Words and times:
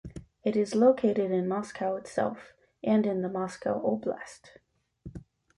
It 0.43 0.55
is 0.55 0.73
located 0.73 1.29
in 1.31 1.47
Moscow 1.47 1.95
itself 1.95 2.53
and 2.83 3.05
in 3.05 3.21
the 3.21 3.29
Moscow 3.29 3.79
Oblast. 3.85 4.57